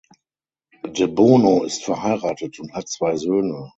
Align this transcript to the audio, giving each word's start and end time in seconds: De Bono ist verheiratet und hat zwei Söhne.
De 0.95 1.05
Bono 1.05 1.63
ist 1.63 1.83
verheiratet 1.83 2.59
und 2.59 2.73
hat 2.73 2.89
zwei 2.89 3.17
Söhne. 3.17 3.69